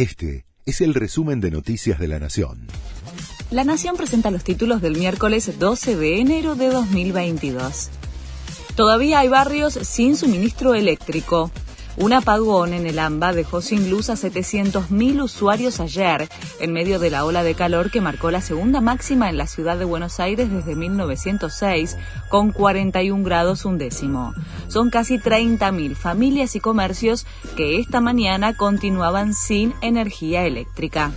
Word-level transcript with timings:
Este 0.00 0.46
es 0.64 0.80
el 0.80 0.94
resumen 0.94 1.42
de 1.42 1.50
Noticias 1.50 1.98
de 1.98 2.08
la 2.08 2.18
Nación. 2.18 2.68
La 3.50 3.64
Nación 3.64 3.98
presenta 3.98 4.30
los 4.30 4.44
títulos 4.44 4.80
del 4.80 4.96
miércoles 4.96 5.58
12 5.58 5.94
de 5.94 6.20
enero 6.20 6.54
de 6.54 6.68
2022. 6.70 7.90
Todavía 8.76 9.18
hay 9.18 9.28
barrios 9.28 9.74
sin 9.74 10.16
suministro 10.16 10.74
eléctrico. 10.74 11.50
Un 12.00 12.14
apagón 12.14 12.72
en 12.72 12.86
el 12.86 12.98
AMBA 12.98 13.34
dejó 13.34 13.60
sin 13.60 13.90
luz 13.90 14.08
a 14.08 14.14
700.000 14.14 15.22
usuarios 15.22 15.80
ayer, 15.80 16.30
en 16.58 16.72
medio 16.72 16.98
de 16.98 17.10
la 17.10 17.26
ola 17.26 17.42
de 17.42 17.54
calor 17.54 17.90
que 17.90 18.00
marcó 18.00 18.30
la 18.30 18.40
segunda 18.40 18.80
máxima 18.80 19.28
en 19.28 19.36
la 19.36 19.46
ciudad 19.46 19.76
de 19.76 19.84
Buenos 19.84 20.18
Aires 20.18 20.50
desde 20.50 20.76
1906, 20.76 21.98
con 22.30 22.52
41 22.52 23.22
grados 23.22 23.66
un 23.66 23.76
décimo. 23.76 24.32
Son 24.68 24.88
casi 24.88 25.18
30.000 25.18 25.94
familias 25.94 26.56
y 26.56 26.60
comercios 26.60 27.26
que 27.54 27.78
esta 27.78 28.00
mañana 28.00 28.56
continuaban 28.56 29.34
sin 29.34 29.74
energía 29.82 30.46
eléctrica. 30.46 31.12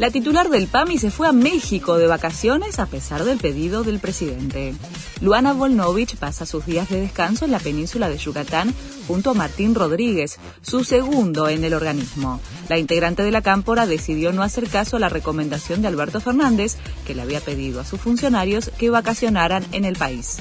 La 0.00 0.10
titular 0.10 0.48
del 0.48 0.66
PAMI 0.66 0.96
se 0.96 1.10
fue 1.10 1.28
a 1.28 1.32
México 1.32 1.98
de 1.98 2.06
vacaciones 2.06 2.78
a 2.78 2.86
pesar 2.86 3.24
del 3.24 3.36
pedido 3.36 3.84
del 3.84 3.98
presidente. 3.98 4.72
Luana 5.20 5.52
Volnovich 5.52 6.16
pasa 6.16 6.46
sus 6.46 6.64
días 6.64 6.88
de 6.88 7.02
descanso 7.02 7.44
en 7.44 7.50
la 7.50 7.58
península 7.58 8.08
de 8.08 8.16
Yucatán 8.16 8.72
junto 9.06 9.28
a 9.28 9.34
Martín 9.34 9.74
Rodríguez, 9.74 10.38
su 10.62 10.84
segundo 10.84 11.50
en 11.50 11.64
el 11.64 11.74
organismo. 11.74 12.40
La 12.70 12.78
integrante 12.78 13.22
de 13.22 13.30
la 13.30 13.42
cámpora 13.42 13.86
decidió 13.86 14.32
no 14.32 14.42
hacer 14.42 14.70
caso 14.70 14.96
a 14.96 15.00
la 15.00 15.10
recomendación 15.10 15.82
de 15.82 15.88
Alberto 15.88 16.18
Fernández, 16.22 16.78
que 17.06 17.14
le 17.14 17.20
había 17.20 17.40
pedido 17.40 17.78
a 17.78 17.84
sus 17.84 18.00
funcionarios 18.00 18.70
que 18.78 18.88
vacacionaran 18.88 19.66
en 19.72 19.84
el 19.84 19.96
país. 19.96 20.38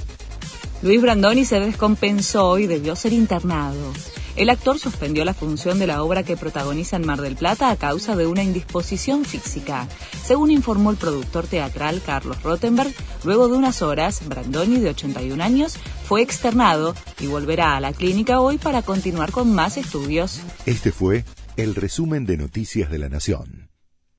Luis 0.81 1.01
Brandoni 1.01 1.43
se 1.43 1.59
descompensó 1.59 2.59
y 2.59 2.67
debió 2.67 2.95
ser 2.95 3.11
internado. 3.11 3.91
El 4.35 4.49
actor 4.49 4.79
suspendió 4.79 5.25
la 5.25 5.33
función 5.33 5.79
de 5.79 5.87
la 5.87 6.03
obra 6.03 6.23
que 6.23 6.37
protagoniza 6.37 6.95
en 6.95 7.05
Mar 7.05 7.21
del 7.21 7.35
Plata 7.35 7.69
a 7.71 7.75
causa 7.75 8.15
de 8.15 8.27
una 8.27 8.43
indisposición 8.43 9.25
física. 9.25 9.87
Según 10.23 10.51
informó 10.51 10.91
el 10.91 10.97
productor 10.97 11.47
teatral 11.47 12.01
Carlos 12.05 12.41
Rottenberg, 12.43 12.93
luego 13.23 13.47
de 13.47 13.57
unas 13.57 13.81
horas, 13.81 14.27
Brandoni, 14.27 14.79
de 14.79 14.89
81 14.89 15.43
años, 15.43 15.77
fue 16.05 16.21
externado 16.21 16.95
y 17.19 17.27
volverá 17.27 17.75
a 17.75 17.79
la 17.79 17.93
clínica 17.93 18.39
hoy 18.39 18.57
para 18.57 18.81
continuar 18.81 19.31
con 19.31 19.53
más 19.53 19.77
estudios. 19.77 20.39
Este 20.65 20.91
fue 20.91 21.25
el 21.57 21.75
resumen 21.75 22.25
de 22.25 22.37
Noticias 22.37 22.89
de 22.89 22.99
la 22.99 23.09
Nación. 23.09 23.68